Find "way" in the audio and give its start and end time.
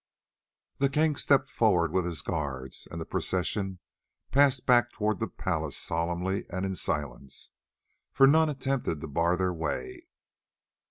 9.53-10.07